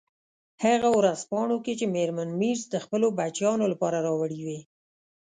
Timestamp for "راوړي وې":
4.07-4.59